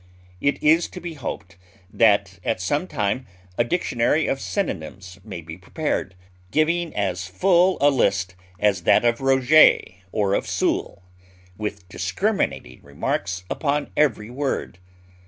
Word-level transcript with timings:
It 0.39 0.57
is 0.63 0.87
to 0.87 0.99
be 0.99 1.13
hoped 1.13 1.57
that 1.93 2.39
at 2.43 2.59
some 2.59 2.87
time 2.87 3.27
a 3.55 3.63
dictionary 3.63 4.25
of 4.25 4.41
synonyms 4.41 5.19
may 5.23 5.41
be 5.41 5.59
prepared, 5.59 6.15
giving 6.49 6.91
as 6.95 7.27
full 7.27 7.77
a 7.79 7.91
list 7.91 8.33
as 8.57 8.81
that 8.85 9.05
of 9.05 9.21
Roget 9.21 10.01
or 10.11 10.33
of 10.33 10.47
Soule, 10.47 11.03
with 11.55 11.87
discriminating 11.87 12.81
remarks 12.81 13.43
upon 13.47 13.91
every 13.95 14.31
word. 14.31 14.79